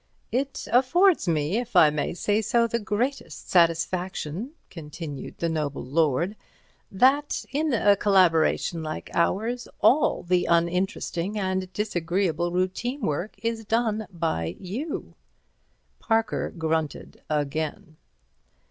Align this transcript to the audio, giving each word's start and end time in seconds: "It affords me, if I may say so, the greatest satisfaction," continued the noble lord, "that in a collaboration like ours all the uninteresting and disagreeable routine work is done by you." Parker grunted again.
"It 0.31 0.67
affords 0.73 1.27
me, 1.27 1.57
if 1.59 1.75
I 1.75 1.91
may 1.91 2.15
say 2.15 2.41
so, 2.41 2.65
the 2.65 2.79
greatest 2.79 3.51
satisfaction," 3.51 4.53
continued 4.71 5.37
the 5.37 5.47
noble 5.47 5.85
lord, 5.85 6.35
"that 6.91 7.45
in 7.51 7.71
a 7.71 7.95
collaboration 7.95 8.81
like 8.81 9.11
ours 9.13 9.67
all 9.79 10.23
the 10.23 10.45
uninteresting 10.47 11.37
and 11.37 11.71
disagreeable 11.71 12.51
routine 12.51 13.01
work 13.01 13.35
is 13.43 13.63
done 13.63 14.07
by 14.11 14.55
you." 14.59 15.13
Parker 15.99 16.49
grunted 16.49 17.21
again. 17.29 17.97